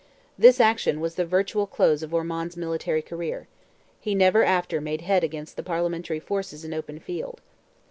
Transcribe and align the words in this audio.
This 0.35 0.59
action 0.59 0.99
was 0.99 1.13
the 1.13 1.25
virtual 1.27 1.67
close 1.67 2.01
of 2.01 2.11
Ormond's 2.11 2.57
military 2.57 3.03
career; 3.03 3.47
he 3.99 4.15
never 4.15 4.43
after 4.43 4.81
made 4.81 5.01
head 5.01 5.23
against 5.23 5.57
the 5.57 5.61
Parliamentary 5.61 6.19
forces 6.19 6.65
in 6.65 6.73
open 6.73 6.97
field. 6.99 7.39